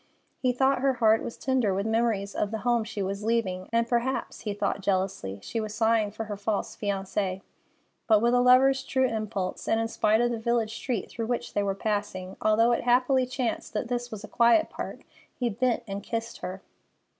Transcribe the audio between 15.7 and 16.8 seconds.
and kissed her.